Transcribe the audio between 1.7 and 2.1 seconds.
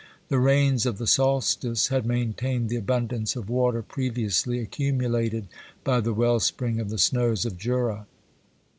had